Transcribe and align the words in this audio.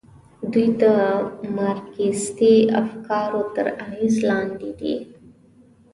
دوی 0.51 0.67
د 0.81 0.83
مارکسیستي 1.57 2.55
افکارو 2.81 3.41
تر 3.55 3.65
اغېز 3.85 4.13
لاندې 4.29 4.71
دي. 4.79 4.95